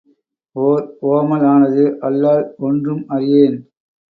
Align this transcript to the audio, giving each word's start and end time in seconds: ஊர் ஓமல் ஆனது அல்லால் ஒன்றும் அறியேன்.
ஊர் 0.55 0.85
ஓமல் 1.09 1.45
ஆனது 1.45 1.85
அல்லால் 2.07 2.45
ஒன்றும் 2.59 3.03
அறியேன். 3.07 3.57